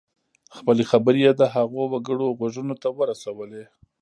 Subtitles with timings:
[0.57, 3.63] خپلې خبرې یې د هغو وګړو غوږونو ته ورسولې.